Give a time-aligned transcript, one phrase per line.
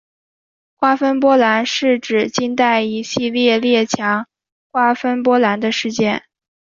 [0.77, 4.25] 瓜分波兰是指近代一系列列强
[4.71, 6.23] 瓜分波兰的事件。